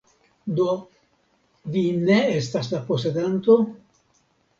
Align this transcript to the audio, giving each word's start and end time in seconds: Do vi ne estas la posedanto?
Do 0.59 0.69
vi 1.75 1.83
ne 2.07 2.15
estas 2.37 2.71
la 2.71 2.79
posedanto? 2.87 3.59